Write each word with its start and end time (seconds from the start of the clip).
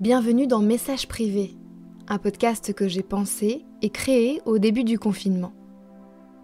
Bienvenue 0.00 0.46
dans 0.46 0.60
Message 0.60 1.08
privé, 1.08 1.56
un 2.06 2.18
podcast 2.18 2.72
que 2.72 2.86
j'ai 2.86 3.02
pensé 3.02 3.64
et 3.82 3.90
créé 3.90 4.40
au 4.44 4.58
début 4.58 4.84
du 4.84 4.96
confinement. 4.96 5.52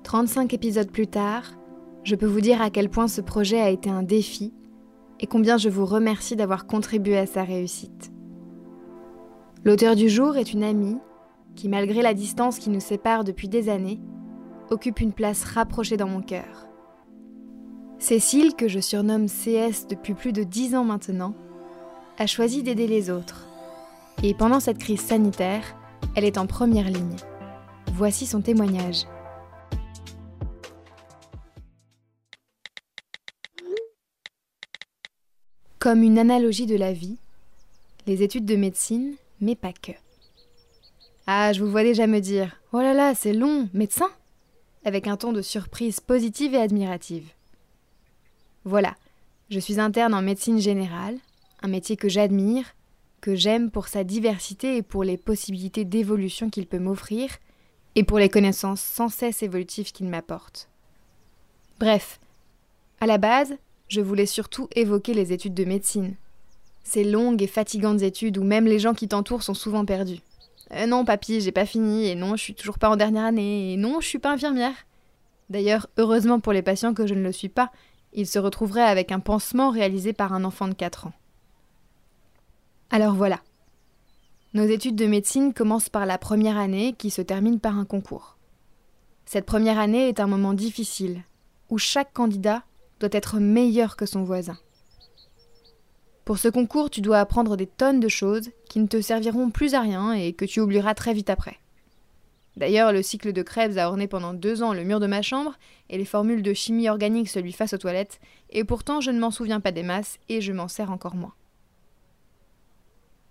35 0.03 0.53
épisodes 0.53 0.91
plus 0.91 1.07
tard, 1.07 1.55
je 2.03 2.17
peux 2.17 2.27
vous 2.27 2.41
dire 2.41 2.61
à 2.61 2.71
quel 2.71 2.91
point 2.91 3.07
ce 3.07 3.21
projet 3.21 3.61
a 3.61 3.71
été 3.71 3.89
un 3.89 4.03
défi 4.03 4.53
et 5.21 5.29
combien 5.29 5.57
je 5.57 5.69
vous 5.69 5.87
remercie 5.87 6.35
d'avoir 6.35 6.67
contribué 6.67 7.17
à 7.17 7.27
sa 7.27 7.45
réussite. 7.45 8.11
L'auteur 9.65 9.95
du 9.95 10.09
jour 10.09 10.37
est 10.37 10.53
une 10.53 10.65
amie 10.65 10.99
qui, 11.55 11.69
malgré 11.69 12.03
la 12.03 12.13
distance 12.13 12.59
qui 12.59 12.71
nous 12.71 12.81
sépare 12.81 13.23
depuis 13.23 13.49
des 13.49 13.69
années, 13.69 14.01
occupe 14.71 14.99
une 14.99 15.13
place 15.13 15.45
rapprochée 15.45 15.97
dans 15.97 16.09
mon 16.09 16.23
cœur. 16.23 16.67
Cécile, 18.01 18.57
que 18.57 18.67
je 18.67 18.81
surnomme 18.81 19.27
CS 19.29 19.87
depuis 19.89 20.15
plus 20.15 20.33
de 20.33 20.43
10 20.43 20.75
ans 20.75 20.85
maintenant, 20.85 21.37
a 22.19 22.27
choisi 22.27 22.63
d'aider 22.63 22.87
les 22.87 23.11
autres. 23.11 23.47
Et 24.23 24.35
pendant 24.35 24.61
cette 24.61 24.79
crise 24.79 25.01
sanitaire, 25.01 25.77
elle 26.15 26.25
est 26.25 26.39
en 26.39 26.47
première 26.47 26.89
ligne. 26.89 27.17
Voici 27.93 28.27
son 28.27 28.41
témoignage. 28.41 29.07
Comme 35.79 36.03
une 36.03 36.19
analogie 36.19 36.67
de 36.67 36.77
la 36.77 36.93
vie, 36.93 37.19
les 38.07 38.23
études 38.23 38.47
de 38.47 38.57
médecine, 38.57 39.15
mais 39.41 39.55
pas 39.55 39.73
que. 39.73 39.93
Ah, 41.27 41.53
je 41.53 41.63
vous 41.63 41.71
vois 41.71 41.83
déjà 41.83 42.07
me 42.07 42.21
dire 42.21 42.57
Oh 42.73 42.81
là 42.81 42.95
là, 42.95 43.15
c'est 43.15 43.33
long, 43.33 43.69
médecin 43.75 44.09
avec 44.85 45.07
un 45.07 45.17
ton 45.17 45.33
de 45.33 45.43
surprise 45.43 46.01
positive 46.01 46.55
et 46.55 46.61
admirative. 46.61 47.29
Voilà, 48.65 48.95
je 49.51 49.59
suis 49.59 49.81
interne 49.81 50.15
en 50.15 50.23
médecine 50.23 50.61
générale, 50.61 51.19
un 51.65 51.69
métier 51.69 51.97
que 51.97 52.11
j'admire, 52.11 52.77
que 53.23 53.35
j'aime 53.35 53.71
pour 53.71 53.89
sa 53.89 54.05
diversité 54.05 54.77
et 54.77 54.83
pour 54.83 55.03
les 55.03 55.17
possibilités 55.17 55.87
d'évolution 55.87 56.51
qu'il 56.51 56.67
peut 56.67 56.79
m'offrir, 56.79 57.31
et 57.95 58.05
pour 58.05 58.19
les 58.19 58.29
connaissances 58.29 58.83
sans 58.83 59.09
cesse 59.09 59.43
évolutives 59.43 59.91
qu'il 59.91 60.09
m'apporte. 60.09 60.69
Bref, 61.81 62.21
à 63.01 63.07
la 63.07 63.17
base, 63.17 63.57
je 63.89 64.03
voulais 64.03 64.27
surtout 64.27 64.69
évoquer 64.77 65.15
les 65.15 65.33
études 65.33 65.55
de 65.55 65.65
médecine. 65.65 66.17
Ces 66.83 67.03
longues 67.03 67.43
et 67.43 67.47
fatigantes 67.47 68.03
études 68.03 68.37
où 68.37 68.45
même 68.45 68.67
les 68.67 68.79
gens 68.79 68.93
qui 68.93 69.09
t'entourent 69.09 69.43
sont 69.43 69.55
souvent 69.55 69.87
perdus. 69.87 70.21
Euh, 70.73 70.87
non, 70.87 71.07
papy, 71.07 71.41
j'ai 71.41 71.53
pas 71.53 71.65
fini, 71.65 72.09
et 72.09 72.15
non, 72.15 72.37
je 72.37 72.43
suis 72.43 72.55
toujours 72.55 72.79
pas 72.79 72.91
en 72.91 72.97
dernière 72.97 73.25
année, 73.25 73.73
et 73.73 73.77
non, 73.79 74.03
je 74.03 74.07
suis 74.07 74.19
pas 74.19 74.33
infirmière. 74.33 74.75
D'ailleurs, 75.49 75.87
heureusement 75.97 76.41
pour 76.41 76.53
les 76.53 76.63
patients 76.63 76.93
que 76.93 77.07
je 77.07 77.15
ne 77.15 77.23
le 77.23 77.33
suis 77.33 77.49
pas, 77.49 77.73
ils 78.13 78.27
se 78.27 78.39
retrouveraient 78.39 78.83
avec 78.83 79.13
un 79.13 79.21
pansement 79.21 79.71
réalisé 79.71 80.13
par 80.13 80.35
un 80.35 80.45
enfant 80.45 80.69
de 80.69 80.75
4 80.75 81.07
ans. 81.07 81.13
Alors 82.95 83.15
voilà. 83.15 83.41
Nos 84.53 84.63
études 84.63 84.95
de 84.95 85.07
médecine 85.07 85.53
commencent 85.53 85.89
par 85.89 86.07
la 86.07 86.17
première 86.17 86.57
année 86.57 86.95
qui 86.97 87.11
se 87.11 87.23
termine 87.23 87.59
par 87.59 87.77
un 87.77 87.85
concours. 87.85 88.39
Cette 89.25 89.47
première 89.47 89.81
année 89.81 90.09
est 90.09 90.21
un 90.21 90.29
moment 90.29 90.55
difficile, 90.55 91.25
où 91.71 91.77
chaque 91.77 92.13
candidat 92.13 92.63
doit 93.01 93.09
être 93.11 93.41
meilleur 93.41 93.97
que 93.97 94.07
son 94.07 94.23
voisin. 94.23 94.57
Pour 96.25 96.39
ce 96.39 96.47
concours, 96.47 96.89
tu 96.89 97.01
dois 97.01 97.19
apprendre 97.19 97.57
des 97.57 97.67
tonnes 97.67 97.99
de 97.99 98.07
choses 98.07 98.51
qui 98.71 98.79
ne 98.79 98.87
te 98.87 99.01
serviront 99.01 99.51
plus 99.51 99.75
à 99.75 99.81
rien 99.81 100.13
et 100.13 100.33
que 100.33 100.45
tu 100.45 100.61
oublieras 100.61 100.95
très 100.95 101.15
vite 101.15 101.31
après. 101.31 101.57
D'ailleurs, 102.57 102.93
le 102.93 103.03
cycle 103.03 103.33
de 103.33 103.43
Krebs 103.43 103.77
a 103.77 103.89
orné 103.89 104.07
pendant 104.07 104.35
deux 104.35 104.63
ans 104.63 104.73
le 104.73 104.85
mur 104.85 105.01
de 105.01 105.09
ma 105.09 105.21
chambre, 105.21 105.59
et 105.91 105.99
les 105.99 106.05
formules 106.05 106.45
de 106.45 106.55
chimie 106.55 106.89
organique 106.89 107.29
celui 107.29 107.51
face 107.51 107.73
aux 107.73 107.79
toilettes, 107.79 108.21
et 108.51 108.63
pourtant 108.63 109.01
je 109.01 109.11
ne 109.11 109.19
m'en 109.19 109.33
souviens 109.33 109.59
pas 109.59 109.73
des 109.73 109.83
masses, 109.83 110.21
et 110.29 110.41
je 110.41 110.53
m'en 110.53 110.69
sers 110.69 110.93
encore 110.93 111.17
moins. 111.17 111.35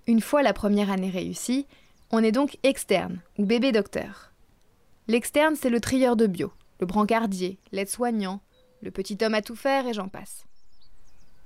Une 0.05 0.21
fois 0.21 0.43
la 0.43 0.53
première 0.53 0.91
année 0.91 1.09
réussie, 1.09 1.65
on 2.11 2.23
est 2.23 2.33
donc 2.33 2.57
externe, 2.63 3.21
ou 3.37 3.45
bébé 3.45 3.71
docteur. 3.71 4.31
L'externe, 5.07 5.55
c'est 5.55 5.69
le 5.69 5.79
trieur 5.79 6.15
de 6.15 6.27
bio, 6.27 6.51
le 6.79 6.85
brancardier, 6.85 7.57
l'aide-soignant, 7.71 8.41
le 8.81 8.91
petit 8.91 9.17
homme 9.21 9.33
à 9.33 9.41
tout 9.41 9.55
faire 9.55 9.87
et 9.87 9.93
j'en 9.93 10.09
passe. 10.09 10.45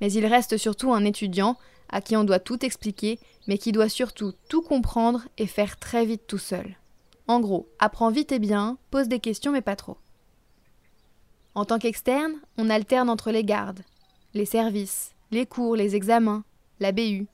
Mais 0.02 0.12
il 0.12 0.26
reste 0.26 0.58
surtout 0.58 0.92
un 0.92 1.06
étudiant 1.06 1.58
à 1.90 2.02
qui 2.02 2.18
on 2.18 2.24
doit 2.24 2.40
tout 2.40 2.66
expliquer, 2.66 3.20
mais 3.48 3.58
qui 3.58 3.72
doit 3.72 3.90
surtout 3.90 4.34
tout 4.50 4.62
comprendre 4.62 5.28
et 5.38 5.48
faire 5.48 5.78
très 5.78 6.06
vite 6.06 6.26
tout 6.28 6.38
seul. 6.38 6.76
En 7.28 7.40
gros, 7.40 7.70
apprends 7.78 8.10
vite 8.10 8.32
et 8.32 8.40
bien, 8.40 8.78
pose 8.90 9.08
des 9.08 9.20
questions 9.20 9.52
mais 9.52 9.62
pas 9.62 9.76
trop. 9.76 9.98
En 11.54 11.66
tant 11.66 11.80
qu'externe, 11.80 12.34
on 12.58 12.70
alterne 12.70 13.10
entre 13.10 13.32
les 13.32 13.44
gardes, 13.44 13.84
les 14.34 14.46
services, 14.46 15.14
les 15.32 15.46
cours, 15.46 15.76
les 15.76 15.96
examens, 15.96 16.44
la 16.80 16.92
BU, 16.92 17.28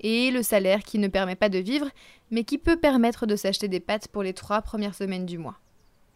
et 0.00 0.30
le 0.30 0.42
salaire 0.42 0.82
qui 0.82 0.98
ne 0.98 1.08
permet 1.08 1.36
pas 1.36 1.48
de 1.48 1.58
vivre, 1.58 1.88
mais 2.30 2.44
qui 2.44 2.58
peut 2.58 2.76
permettre 2.76 3.26
de 3.26 3.36
s'acheter 3.36 3.68
des 3.68 3.80
pâtes 3.80 4.08
pour 4.08 4.22
les 4.22 4.34
trois 4.34 4.62
premières 4.62 4.94
semaines 4.94 5.26
du 5.26 5.38
mois. 5.38 5.58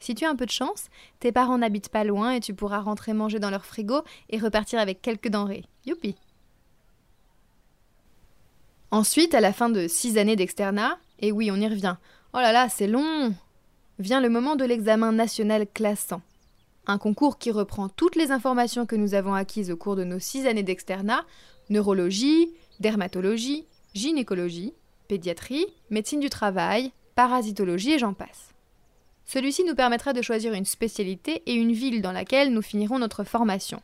Si 0.01 0.15
tu 0.15 0.25
as 0.25 0.31
un 0.31 0.37
peu 0.37 0.47
de 0.47 0.51
chance, 0.51 0.89
tes 1.19 1.31
parents 1.31 1.59
n'habitent 1.59 1.91
pas 1.91 2.05
loin 2.05 2.33
et 2.33 2.41
tu 2.41 2.55
pourras 2.55 2.81
rentrer 2.81 3.13
manger 3.13 3.39
dans 3.39 3.51
leur 3.51 3.67
frigo 3.67 4.03
et 4.31 4.39
repartir 4.39 4.79
avec 4.79 5.03
quelques 5.03 5.29
denrées. 5.29 5.65
Youpi 5.85 6.17
Ensuite, 8.91 9.35
à 9.35 9.41
la 9.41 9.53
fin 9.53 9.69
de 9.69 9.87
six 9.87 10.19
années 10.19 10.37
d'externat, 10.37 10.99
et 11.21 11.31
oui, 11.31 11.51
on 11.53 11.57
y 11.57 11.69
revient, 11.69 11.97
oh 12.33 12.39
là 12.39 12.51
là, 12.51 12.69
c'est 12.69 12.89
long 12.89 13.35
Vient 14.01 14.23
le 14.23 14.31
moment 14.31 14.57
de 14.57 14.65
l'examen 14.65 15.13
national 15.13 15.67
classant. 15.67 16.23
Un 16.87 16.97
concours 16.97 17.39
qui 17.39 17.51
reprend 17.51 17.91
toutes 17.91 18.17
les 18.17 18.33
informations 18.33 18.87
que 18.87 18.97
nous 18.97 19.13
avons 19.13 19.35
acquises 19.35 19.71
au 19.71 19.77
cours 19.77 19.95
de 19.95 20.05
nos 20.05 20.19
six 20.19 20.47
années 20.47 20.63
d'externat, 20.63 21.27
neurologie, 21.69 22.51
dermatologie, 22.81 23.67
gynécologie, 23.95 24.75
pédiatrie, 25.09 25.67
médecine 25.91 26.21
du 26.21 26.31
travail, 26.31 26.93
parasitologie 27.15 27.93
et 27.93 27.99
j'en 27.99 28.15
passe. 28.15 28.55
Celui-ci 29.27 29.63
nous 29.65 29.75
permettra 29.75 30.13
de 30.13 30.23
choisir 30.23 30.55
une 30.55 30.65
spécialité 30.65 31.43
et 31.47 31.55
une 31.55 31.73
ville 31.73 32.03
dans 32.03 32.13
laquelle 32.13 32.53
nous 32.53 32.63
finirons 32.63 32.99
notre 32.99 33.23
formation. 33.23 33.81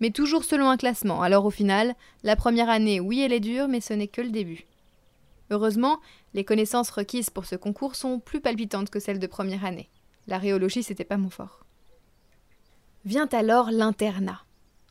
Mais 0.00 0.10
toujours 0.10 0.42
selon 0.42 0.68
un 0.68 0.76
classement, 0.76 1.22
alors 1.22 1.44
au 1.44 1.50
final, 1.50 1.94
la 2.24 2.34
première 2.34 2.68
année, 2.68 2.98
oui, 2.98 3.20
elle 3.20 3.32
est 3.32 3.38
dure, 3.38 3.68
mais 3.68 3.80
ce 3.80 3.92
n'est 3.92 4.08
que 4.08 4.20
le 4.20 4.30
début. 4.30 4.66
Heureusement, 5.50 6.00
les 6.34 6.44
connaissances 6.44 6.90
requises 6.90 7.30
pour 7.30 7.44
ce 7.44 7.54
concours 7.54 7.94
sont 7.94 8.18
plus 8.18 8.40
palpitantes 8.40 8.90
que 8.90 8.98
celles 8.98 9.20
de 9.20 9.26
première 9.26 9.64
année. 9.64 9.90
La 10.26 10.38
rhéologie, 10.38 10.82
c'était 10.82 11.04
pas 11.04 11.16
mon 11.16 11.30
fort. 11.30 11.64
Vient 13.04 13.28
alors 13.32 13.70
l'internat. 13.70 14.40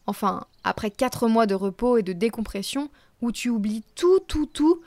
Enfin, 0.06 0.46
après 0.64 0.92
quatre 0.92 1.28
mois 1.28 1.48
de 1.48 1.56
repos 1.56 1.98
et 1.98 2.04
de 2.04 2.14
décompression, 2.14 2.90
où 3.22 3.32
tu 3.32 3.50
oublies 3.50 3.84
tout, 3.96 4.20
tout, 4.28 4.46
tout, 4.46 4.82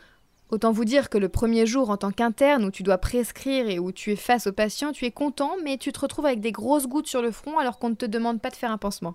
autant 0.50 0.72
vous 0.72 0.84
dire 0.84 1.09
que 1.09 1.19
le 1.19 1.28
premier 1.28 1.67
jour 1.67 1.91
en 1.91 1.97
tant 1.97 2.11
qu'interne, 2.11 2.65
où 2.65 2.71
tu 2.71 2.83
dois 2.83 2.99
prescrire 2.99 3.69
et 3.69 3.78
où 3.78 3.93
tu 3.93 4.12
es 4.12 4.17
face 4.17 4.47
au 4.47 4.53
patient, 4.53 4.93
tu 4.93 5.05
es 5.05 5.11
content, 5.11 5.56
mais 5.62 5.78
tu 5.78 5.93
te 5.93 6.00
retrouves 6.00 6.27
avec 6.27 6.41
des 6.41 6.53
grosses 6.53 6.87
gouttes 6.87 7.06
sur 7.06 7.23
le 7.23 7.31
front 7.31 7.59
alors 7.59 7.78
qu'on 7.78 7.91
ne 7.91 7.94
te 7.94 8.06
demande 8.06 8.41
pas 8.41 8.50
de 8.50 8.56
faire 8.56 8.71
un 8.71 8.78
pansement. 8.78 9.15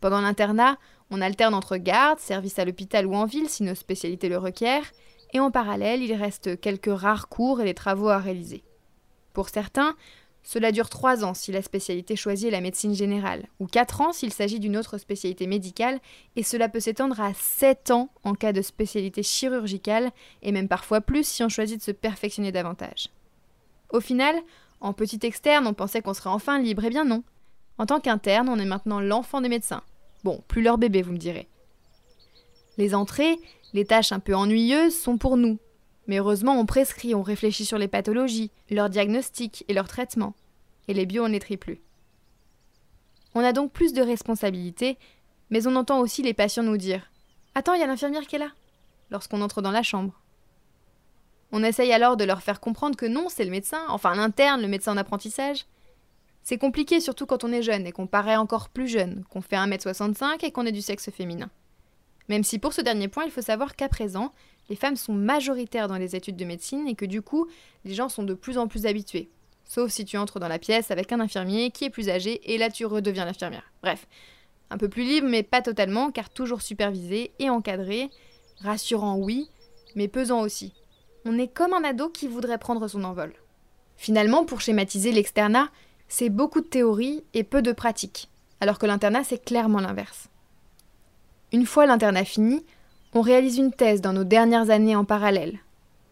Pendant 0.00 0.20
l'internat, 0.20 0.78
on 1.10 1.20
alterne 1.20 1.54
entre 1.54 1.76
garde, 1.76 2.18
service 2.20 2.58
à 2.58 2.64
l'hôpital 2.64 3.06
ou 3.06 3.14
en 3.14 3.26
ville 3.26 3.48
si 3.48 3.62
nos 3.62 3.74
spécialités 3.74 4.28
le 4.28 4.38
requièrent, 4.38 4.92
et 5.32 5.40
en 5.40 5.50
parallèle, 5.50 6.02
il 6.02 6.14
reste 6.14 6.60
quelques 6.60 6.92
rares 6.92 7.28
cours 7.28 7.60
et 7.60 7.64
des 7.64 7.74
travaux 7.74 8.08
à 8.08 8.18
réaliser. 8.18 8.64
Pour 9.32 9.48
certains, 9.48 9.94
cela 10.42 10.72
dure 10.72 10.88
trois 10.88 11.24
ans 11.24 11.34
si 11.34 11.52
la 11.52 11.62
spécialité 11.62 12.16
choisie 12.16 12.48
est 12.48 12.52
la 12.52 12.60
médecine 12.60 12.94
générale, 12.94 13.46
ou 13.58 13.66
quatre 13.66 14.00
ans 14.00 14.12
s'il 14.12 14.32
s'agit 14.32 14.58
d'une 14.58 14.76
autre 14.76 14.98
spécialité 14.98 15.46
médicale, 15.46 16.00
et 16.36 16.42
cela 16.42 16.68
peut 16.68 16.80
s'étendre 16.80 17.20
à 17.20 17.32
sept 17.34 17.90
ans 17.90 18.10
en 18.24 18.34
cas 18.34 18.52
de 18.52 18.62
spécialité 18.62 19.22
chirurgicale, 19.22 20.10
et 20.42 20.52
même 20.52 20.68
parfois 20.68 21.00
plus 21.00 21.26
si 21.26 21.42
on 21.44 21.48
choisit 21.48 21.78
de 21.78 21.82
se 21.84 21.90
perfectionner 21.90 22.52
davantage. 22.52 23.08
Au 23.90 24.00
final, 24.00 24.36
en 24.80 24.92
petit 24.92 25.20
externe, 25.22 25.66
on 25.66 25.74
pensait 25.74 26.00
qu'on 26.00 26.14
serait 26.14 26.30
enfin 26.30 26.58
libre, 26.58 26.84
eh 26.84 26.90
bien 26.90 27.04
non. 27.04 27.22
En 27.78 27.86
tant 27.86 28.00
qu'interne, 28.00 28.48
on 28.48 28.58
est 28.58 28.64
maintenant 28.64 29.00
l'enfant 29.00 29.40
des 29.40 29.48
médecins. 29.48 29.82
Bon, 30.24 30.42
plus 30.48 30.62
leur 30.62 30.78
bébé, 30.78 31.02
vous 31.02 31.12
me 31.12 31.18
direz. 31.18 31.48
Les 32.76 32.94
entrées, 32.94 33.38
les 33.72 33.84
tâches 33.84 34.12
un 34.12 34.20
peu 34.20 34.34
ennuyeuses 34.34 34.98
sont 34.98 35.18
pour 35.18 35.36
nous, 35.36 35.58
mais 36.10 36.18
heureusement, 36.18 36.58
on 36.58 36.66
prescrit, 36.66 37.14
on 37.14 37.22
réfléchit 37.22 37.64
sur 37.64 37.78
les 37.78 37.86
pathologies, 37.86 38.50
leurs 38.68 38.90
diagnostics 38.90 39.64
et 39.68 39.72
leurs 39.72 39.86
traitements. 39.86 40.34
Et 40.88 40.92
les 40.92 41.06
bio, 41.06 41.22
on 41.22 41.28
les 41.28 41.38
plus. 41.38 41.80
On 43.36 43.44
a 43.44 43.52
donc 43.52 43.70
plus 43.70 43.92
de 43.92 44.02
responsabilités, 44.02 44.98
mais 45.50 45.68
on 45.68 45.76
entend 45.76 46.00
aussi 46.00 46.22
les 46.22 46.34
patients 46.34 46.64
nous 46.64 46.78
dire 46.78 47.12
Attends, 47.54 47.74
il 47.74 47.80
y 47.80 47.84
a 47.84 47.86
l'infirmière 47.86 48.26
qui 48.26 48.34
est 48.34 48.40
là 48.40 48.50
lorsqu'on 49.12 49.40
entre 49.40 49.62
dans 49.62 49.70
la 49.70 49.84
chambre. 49.84 50.20
On 51.52 51.62
essaye 51.62 51.92
alors 51.92 52.16
de 52.16 52.24
leur 52.24 52.42
faire 52.42 52.58
comprendre 52.58 52.96
que 52.96 53.06
non, 53.06 53.28
c'est 53.28 53.44
le 53.44 53.52
médecin, 53.52 53.84
enfin 53.88 54.16
l'interne, 54.16 54.62
le 54.62 54.66
médecin 54.66 54.94
en 54.94 54.96
apprentissage. 54.96 55.66
C'est 56.42 56.58
compliqué 56.58 56.98
surtout 56.98 57.26
quand 57.26 57.44
on 57.44 57.52
est 57.52 57.62
jeune 57.62 57.86
et 57.86 57.92
qu'on 57.92 58.08
paraît 58.08 58.34
encore 58.34 58.70
plus 58.70 58.88
jeune, 58.88 59.22
qu'on 59.30 59.42
fait 59.42 59.54
1m65 59.54 60.44
et 60.44 60.50
qu'on 60.50 60.66
est 60.66 60.72
du 60.72 60.82
sexe 60.82 61.08
féminin. 61.12 61.50
Même 62.30 62.44
si 62.44 62.60
pour 62.60 62.72
ce 62.72 62.80
dernier 62.80 63.08
point, 63.08 63.24
il 63.24 63.32
faut 63.32 63.42
savoir 63.42 63.74
qu'à 63.74 63.88
présent, 63.88 64.32
les 64.68 64.76
femmes 64.76 64.94
sont 64.94 65.12
majoritaires 65.12 65.88
dans 65.88 65.96
les 65.96 66.14
études 66.14 66.36
de 66.36 66.44
médecine 66.44 66.86
et 66.86 66.94
que 66.94 67.04
du 67.04 67.22
coup, 67.22 67.48
les 67.84 67.92
gens 67.92 68.08
sont 68.08 68.22
de 68.22 68.34
plus 68.34 68.56
en 68.56 68.68
plus 68.68 68.86
habitués. 68.86 69.28
Sauf 69.64 69.90
si 69.90 70.04
tu 70.04 70.16
entres 70.16 70.38
dans 70.38 70.46
la 70.46 70.60
pièce 70.60 70.92
avec 70.92 71.10
un 71.10 71.18
infirmier 71.18 71.72
qui 71.72 71.86
est 71.86 71.90
plus 71.90 72.08
âgé 72.08 72.40
et 72.44 72.56
là 72.56 72.70
tu 72.70 72.86
redeviens 72.86 73.24
l'infirmière. 73.24 73.72
Bref, 73.82 74.06
un 74.70 74.78
peu 74.78 74.88
plus 74.88 75.02
libre 75.02 75.26
mais 75.28 75.42
pas 75.42 75.60
totalement 75.60 76.12
car 76.12 76.30
toujours 76.30 76.62
supervisé 76.62 77.32
et 77.40 77.50
encadré. 77.50 78.10
Rassurant, 78.60 79.16
oui, 79.16 79.50
mais 79.96 80.06
pesant 80.06 80.40
aussi. 80.40 80.72
On 81.24 81.36
est 81.36 81.52
comme 81.52 81.74
un 81.74 81.82
ado 81.82 82.10
qui 82.10 82.28
voudrait 82.28 82.58
prendre 82.58 82.86
son 82.86 83.02
envol. 83.02 83.34
Finalement, 83.96 84.44
pour 84.44 84.60
schématiser 84.60 85.10
l'externat, 85.10 85.68
c'est 86.06 86.30
beaucoup 86.30 86.60
de 86.60 86.66
théorie 86.66 87.24
et 87.34 87.42
peu 87.42 87.60
de 87.60 87.72
pratique, 87.72 88.30
alors 88.60 88.78
que 88.78 88.86
l'internat, 88.86 89.24
c'est 89.24 89.44
clairement 89.44 89.80
l'inverse. 89.80 90.29
Une 91.52 91.66
fois 91.66 91.86
l'internat 91.86 92.24
fini, 92.24 92.64
on 93.12 93.22
réalise 93.22 93.58
une 93.58 93.72
thèse 93.72 94.00
dans 94.00 94.12
nos 94.12 94.24
dernières 94.24 94.70
années 94.70 94.94
en 94.94 95.04
parallèle. 95.04 95.58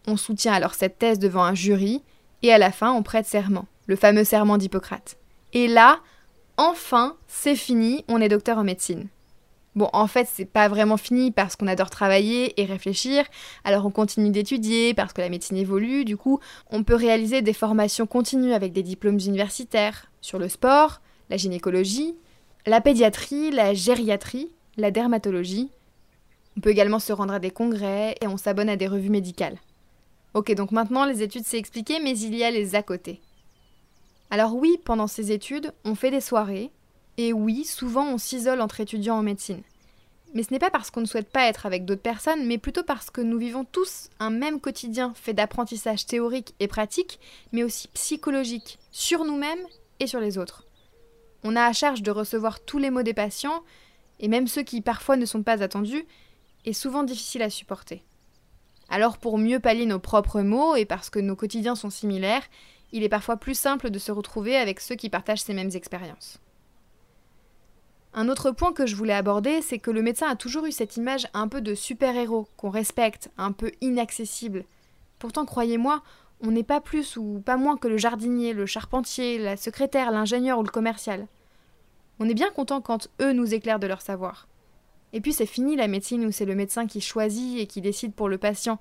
On 0.09 0.17
soutient 0.17 0.53
alors 0.53 0.75
cette 0.75 0.99
thèse 0.99 1.21
devant 1.21 1.45
un 1.45 1.55
jury, 1.55 2.03
et 2.43 2.53
à 2.53 2.59
la 2.59 2.73
fin, 2.73 2.93
on 2.93 3.03
prête 3.05 3.27
serment, 3.27 3.67
le 3.87 3.95
fameux 3.95 4.25
serment 4.25 4.59
d'Hippocrate. 4.59 5.17
Et 5.53 5.69
là, 5.69 6.01
enfin, 6.57 7.17
c'est 7.29 7.55
fini, 7.55 8.05
on 8.09 8.21
est 8.21 8.29
docteur 8.29 8.59
en 8.59 8.65
médecine. 8.65 9.09
Bon, 9.77 9.89
en 9.93 10.09
fait, 10.09 10.27
c'est 10.29 10.45
pas 10.45 10.67
vraiment 10.67 10.97
fini 10.97 11.31
parce 11.31 11.55
qu'on 11.55 11.69
adore 11.69 11.91
travailler 11.91 12.61
et 12.61 12.65
réfléchir, 12.65 13.25
alors 13.63 13.87
on 13.87 13.91
continue 13.91 14.31
d'étudier 14.31 14.93
parce 14.93 15.13
que 15.13 15.21
la 15.21 15.29
médecine 15.29 15.57
évolue, 15.57 16.05
du 16.05 16.17
coup, 16.17 16.41
on 16.71 16.83
peut 16.83 16.97
réaliser 16.97 17.43
des 17.43 17.53
formations 17.53 18.07
continues 18.07 18.55
avec 18.55 18.73
des 18.73 18.83
diplômes 18.83 19.21
universitaires 19.25 20.11
sur 20.21 20.41
le 20.41 20.49
sport, 20.49 21.01
la 21.31 21.37
gynécologie, 21.37 22.17
la 22.67 22.81
pédiatrie, 22.81 23.53
la 23.53 23.73
gériatrie, 23.73 24.51
la 24.79 24.91
dermatologie. 24.91 25.71
On 26.57 26.61
peut 26.61 26.71
également 26.71 26.99
se 26.99 27.13
rendre 27.13 27.35
à 27.35 27.39
des 27.39 27.51
congrès 27.51 28.15
et 28.23 28.27
on 28.27 28.37
s'abonne 28.37 28.71
à 28.71 28.77
des 28.77 28.87
revues 28.87 29.11
médicales. 29.11 29.59
Ok, 30.35 30.55
donc 30.55 30.73
maintenant 30.73 31.05
les 31.05 31.23
études 31.23 31.45
c'est 31.45 31.59
expliqué, 31.59 32.01
mais 32.03 32.19
il 32.19 32.35
y 32.35 32.45
a 32.45 32.51
les 32.51 32.75
à 32.75 32.83
côté. 32.83 33.21
Alors 34.31 34.55
oui, 34.55 34.79
pendant 34.85 35.07
ces 35.07 35.33
études, 35.33 35.73
on 35.85 35.95
fait 35.95 36.11
des 36.11 36.21
soirées, 36.21 36.71
et 37.17 37.33
oui, 37.33 37.65
souvent 37.65 38.07
on 38.07 38.19
s'isole 38.19 38.61
entre 38.61 38.81
étudiants 38.81 39.19
en 39.19 39.23
médecine. 39.23 39.63
Mais 40.35 40.43
ce 40.43 40.53
n'est 40.53 40.59
pas 40.59 40.71
parce 40.71 40.91
qu'on 40.91 41.01
ne 41.01 41.07
souhaite 41.07 41.31
pas 41.31 41.49
être 41.49 41.65
avec 41.65 41.87
d'autres 41.87 42.03
personnes, 42.03 42.47
mais 42.47 42.59
plutôt 42.59 42.83
parce 42.83 43.09
que 43.09 43.23
nous 43.23 43.39
vivons 43.39 43.65
tous 43.65 44.11
un 44.21 44.31
même 44.31 44.61
quotidien 44.61 45.15
fait 45.17 45.33
d'apprentissage 45.33 46.05
théorique 46.07 46.55
et 46.61 46.69
pratique, 46.69 47.19
mais 47.53 47.65
aussi 47.65 47.89
psychologique, 47.89 48.79
sur 48.93 49.25
nous-mêmes 49.25 49.65
et 50.01 50.07
sur 50.07 50.21
les 50.21 50.37
autres. 50.37 50.65
On 51.45 51.57
a 51.57 51.65
à 51.65 51.73
charge 51.73 52.03
de 52.03 52.11
recevoir 52.11 52.61
tous 52.61 52.79
les 52.79 52.91
mots 52.91 53.03
des 53.03 53.15
patients, 53.15 53.63
et 54.21 54.29
même 54.29 54.47
ceux 54.47 54.63
qui 54.63 54.81
parfois 54.81 55.17
ne 55.17 55.27
sont 55.27 55.43
pas 55.43 55.63
attendus, 55.63 56.07
et 56.65 56.73
souvent 56.73 57.03
difficiles 57.03 57.43
à 57.43 57.51
supporter. 57.51 58.05
Alors 58.89 59.19
pour 59.19 59.39
mieux 59.39 59.61
pallier 59.61 59.87
nos 59.87 59.99
propres 59.99 60.41
mots, 60.43 60.77
et 60.77 60.85
parce 60.85 61.11
que 61.11 61.19
nos 61.19 61.37
quotidiens 61.37 61.75
sont 61.75 61.91
similaires, 61.91 62.45
il 62.93 63.03
est 63.03 63.09
parfois 63.09 63.37
plus 63.37 63.55
simple 63.59 63.91
de 63.91 63.99
se 63.99 64.13
retrouver 64.13 64.57
avec 64.57 64.81
ceux 64.81 64.95
qui 64.95 65.11
partagent 65.11 65.43
ces 65.43 65.55
mêmes 65.55 65.71
expériences. 65.75 66.39
Un 68.15 68.29
autre 68.29 68.51
point 68.51 68.73
que 68.73 68.87
je 68.87 68.97
voulais 68.97 69.13
aborder, 69.13 69.61
c'est 69.61 69.79
que 69.79 69.91
le 69.91 70.03
médecin 70.03 70.29
a 70.29 70.37
toujours 70.37 70.65
eu 70.65 70.73
cette 70.73 70.97
image 70.97 71.29
un 71.35 71.47
peu 71.49 71.61
de 71.61 71.75
super-héros, 71.75 72.49
qu'on 72.57 72.71
respecte, 72.71 73.31
un 73.37 73.53
peu 73.53 73.71
inaccessible. 73.81 74.65
Pourtant, 75.19 75.45
croyez-moi, 75.45 76.03
on 76.41 76.51
n'est 76.51 76.63
pas 76.63 76.81
plus 76.81 77.17
ou 77.17 77.43
pas 77.45 77.57
moins 77.57 77.77
que 77.77 77.89
le 77.89 77.99
jardinier, 77.99 78.55
le 78.55 78.65
charpentier, 78.65 79.39
la 79.39 79.57
secrétaire, 79.57 80.11
l'ingénieur 80.11 80.59
ou 80.59 80.63
le 80.63 80.71
commercial. 80.71 81.27
On 82.21 82.29
est 82.29 82.35
bien 82.35 82.51
content 82.51 82.81
quand 82.81 83.09
eux 83.21 83.33
nous 83.33 83.55
éclairent 83.55 83.79
de 83.79 83.87
leur 83.87 84.03
savoir. 84.03 84.49
Et 85.13 85.21
puis 85.21 85.33
c'est 85.33 85.47
fini 85.47 85.77
la 85.77 85.89
médecine 85.89 86.25
où 86.25 86.33
c'est 86.33 86.45
le 86.45 86.55
médecin 86.55 86.87
qui 86.87 87.01
choisit 87.01 87.59
et 87.59 87.67
qui 87.67 87.81
décide 87.81 88.15
pour 88.15 88.29
le 88.29 88.39
patient. 88.39 88.79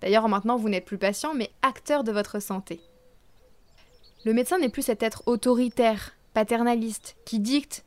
D'ailleurs 0.00 0.28
maintenant 0.28 0.56
vous 0.56 0.68
n'êtes 0.68 0.84
plus 0.84 0.98
patient 0.98 1.34
mais 1.34 1.50
acteur 1.62 2.04
de 2.04 2.12
votre 2.12 2.40
santé. 2.40 2.80
Le 4.24 4.34
médecin 4.34 4.58
n'est 4.58 4.68
plus 4.68 4.82
cet 4.82 5.02
être 5.02 5.22
autoritaire, 5.26 6.14
paternaliste, 6.34 7.16
qui 7.24 7.40
dicte, 7.40 7.84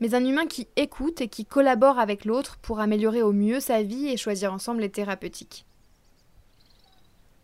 mais 0.00 0.14
un 0.14 0.24
humain 0.24 0.46
qui 0.46 0.68
écoute 0.76 1.20
et 1.20 1.28
qui 1.28 1.44
collabore 1.44 1.98
avec 1.98 2.24
l'autre 2.24 2.58
pour 2.62 2.80
améliorer 2.80 3.22
au 3.22 3.32
mieux 3.32 3.60
sa 3.60 3.82
vie 3.82 4.08
et 4.08 4.16
choisir 4.16 4.52
ensemble 4.52 4.80
les 4.80 4.90
thérapeutiques. 4.90 5.64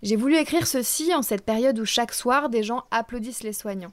J'ai 0.02 0.16
voulu 0.16 0.36
écrire 0.36 0.66
ceci 0.66 1.14
en 1.14 1.22
cette 1.22 1.44
période 1.44 1.78
où 1.78 1.84
chaque 1.84 2.14
soir 2.14 2.48
des 2.48 2.62
gens 2.62 2.84
applaudissent 2.90 3.42
les 3.42 3.52
soignants. 3.52 3.92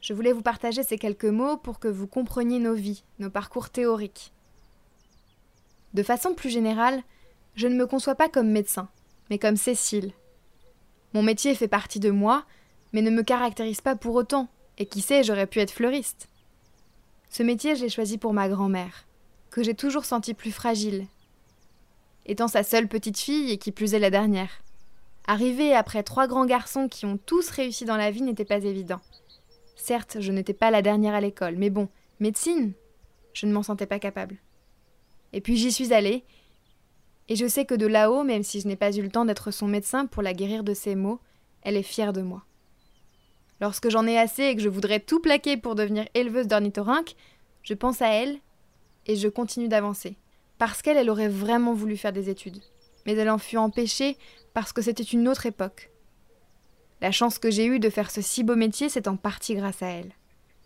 Je 0.00 0.12
voulais 0.12 0.32
vous 0.32 0.42
partager 0.42 0.82
ces 0.82 0.98
quelques 0.98 1.24
mots 1.24 1.56
pour 1.56 1.78
que 1.78 1.88
vous 1.88 2.06
compreniez 2.06 2.58
nos 2.58 2.74
vies, 2.74 3.04
nos 3.18 3.30
parcours 3.30 3.70
théoriques. 3.70 4.32
De 5.94 6.02
façon 6.02 6.34
plus 6.34 6.50
générale, 6.50 7.02
je 7.54 7.66
ne 7.66 7.74
me 7.74 7.86
conçois 7.86 8.14
pas 8.14 8.28
comme 8.28 8.50
médecin, 8.50 8.88
mais 9.30 9.38
comme 9.38 9.56
Cécile. 9.56 10.12
Mon 11.14 11.22
métier 11.22 11.54
fait 11.54 11.68
partie 11.68 12.00
de 12.00 12.10
moi, 12.10 12.44
mais 12.92 13.02
ne 13.02 13.10
me 13.10 13.22
caractérise 13.22 13.80
pas 13.80 13.96
pour 13.96 14.14
autant, 14.14 14.48
et 14.78 14.86
qui 14.86 15.00
sait, 15.00 15.24
j'aurais 15.24 15.46
pu 15.46 15.60
être 15.60 15.70
fleuriste. 15.70 16.28
Ce 17.30 17.42
métier, 17.42 17.76
je 17.76 17.82
l'ai 17.82 17.88
choisi 17.88 18.18
pour 18.18 18.32
ma 18.32 18.48
grand-mère, 18.48 19.06
que 19.50 19.62
j'ai 19.62 19.74
toujours 19.74 20.04
sentie 20.04 20.34
plus 20.34 20.52
fragile. 20.52 21.06
Étant 22.26 22.48
sa 22.48 22.62
seule 22.62 22.88
petite 22.88 23.18
fille 23.18 23.50
et 23.50 23.58
qui 23.58 23.72
plus 23.72 23.94
est 23.94 23.98
la 23.98 24.10
dernière. 24.10 24.62
Arriver 25.26 25.74
après 25.74 26.02
trois 26.02 26.26
grands 26.26 26.46
garçons 26.46 26.88
qui 26.88 27.06
ont 27.06 27.18
tous 27.18 27.48
réussi 27.50 27.84
dans 27.84 27.96
la 27.96 28.10
vie 28.10 28.22
n'était 28.22 28.44
pas 28.44 28.64
évident. 28.64 29.00
Certes, 29.76 30.16
je 30.20 30.32
n'étais 30.32 30.54
pas 30.54 30.70
la 30.70 30.82
dernière 30.82 31.14
à 31.14 31.20
l'école, 31.20 31.56
mais 31.56 31.70
bon, 31.70 31.88
médecine 32.18 32.72
Je 33.32 33.46
ne 33.46 33.52
m'en 33.52 33.62
sentais 33.62 33.86
pas 33.86 33.98
capable. 33.98 34.36
Et 35.32 35.40
puis 35.40 35.56
j'y 35.56 35.70
suis 35.70 35.92
allée, 35.92 36.24
et 37.28 37.36
je 37.36 37.46
sais 37.46 37.64
que 37.64 37.74
de 37.74 37.86
là-haut, 37.86 38.22
même 38.22 38.42
si 38.42 38.60
je 38.60 38.68
n'ai 38.68 38.76
pas 38.76 38.94
eu 38.94 39.02
le 39.02 39.10
temps 39.10 39.24
d'être 39.24 39.50
son 39.50 39.66
médecin 39.66 40.06
pour 40.06 40.22
la 40.22 40.32
guérir 40.32 40.62
de 40.62 40.74
ses 40.74 40.94
maux, 40.94 41.20
elle 41.62 41.76
est 41.76 41.82
fière 41.82 42.12
de 42.12 42.22
moi. 42.22 42.44
Lorsque 43.60 43.90
j'en 43.90 44.06
ai 44.06 44.18
assez 44.18 44.44
et 44.44 44.54
que 44.54 44.62
je 44.62 44.68
voudrais 44.68 45.00
tout 45.00 45.20
plaquer 45.20 45.56
pour 45.56 45.74
devenir 45.74 46.06
éleveuse 46.14 46.46
d'ornithorynque, 46.46 47.16
je 47.62 47.74
pense 47.74 48.00
à 48.02 48.08
elle 48.08 48.38
et 49.06 49.16
je 49.16 49.28
continue 49.28 49.68
d'avancer. 49.68 50.16
Parce 50.58 50.82
qu'elle, 50.82 50.96
elle 50.96 51.10
aurait 51.10 51.28
vraiment 51.28 51.74
voulu 51.74 51.96
faire 51.96 52.12
des 52.12 52.30
études. 52.30 52.62
Mais 53.04 53.14
elle 53.14 53.30
en 53.30 53.38
fut 53.38 53.56
empêchée 53.56 54.16
parce 54.54 54.72
que 54.72 54.82
c'était 54.82 55.02
une 55.02 55.28
autre 55.28 55.46
époque. 55.46 55.90
La 57.02 57.12
chance 57.12 57.38
que 57.38 57.50
j'ai 57.50 57.66
eue 57.66 57.78
de 57.78 57.90
faire 57.90 58.10
ce 58.10 58.22
si 58.22 58.42
beau 58.42 58.56
métier, 58.56 58.88
c'est 58.88 59.06
en 59.06 59.16
partie 59.16 59.54
grâce 59.54 59.82
à 59.82 59.88
elle. 59.88 60.12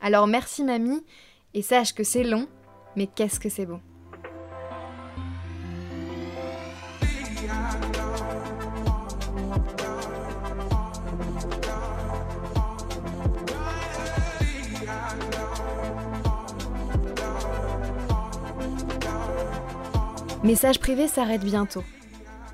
Alors 0.01 0.27
merci 0.27 0.63
mamie, 0.63 1.05
et 1.55 1.63
sache 1.63 1.93
que 1.93 2.05
c'est 2.05 2.23
long, 2.23 2.47
mais 2.97 3.09
qu'est-ce 3.09 3.41
que 3.41 3.49
c'est 3.49 3.67
bon. 3.67 3.81
Message 20.43 20.81
privé 20.81 21.07
s'arrête 21.07 21.45
bientôt. 21.45 21.85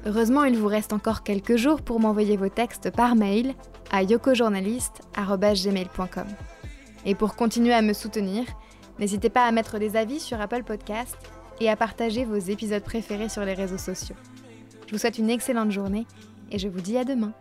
Heureusement, 0.06 0.44
il 0.44 0.56
vous 0.56 0.68
reste 0.68 0.92
encore 0.92 1.24
quelques 1.24 1.56
jours 1.56 1.82
pour 1.82 1.98
m'envoyer 1.98 2.36
vos 2.36 2.48
textes 2.48 2.92
par 2.92 3.16
mail 3.16 3.56
à 3.90 4.04
yokojournaliste.gmail.com. 4.04 6.26
Et 7.04 7.16
pour 7.16 7.34
continuer 7.34 7.74
à 7.74 7.82
me 7.82 7.92
soutenir, 7.92 8.44
n'hésitez 9.00 9.30
pas 9.30 9.46
à 9.46 9.50
mettre 9.50 9.80
des 9.80 9.96
avis 9.96 10.20
sur 10.20 10.40
Apple 10.40 10.62
Podcast 10.62 11.16
et 11.60 11.68
à 11.68 11.74
partager 11.74 12.24
vos 12.24 12.36
épisodes 12.36 12.84
préférés 12.84 13.28
sur 13.28 13.44
les 13.44 13.54
réseaux 13.54 13.78
sociaux. 13.78 14.14
Je 14.86 14.92
vous 14.92 14.98
souhaite 14.98 15.18
une 15.18 15.30
excellente 15.30 15.72
journée 15.72 16.06
et 16.52 16.60
je 16.60 16.68
vous 16.68 16.80
dis 16.80 16.96
à 16.96 17.04
demain. 17.04 17.32